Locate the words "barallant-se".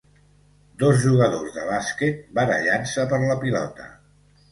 2.39-3.05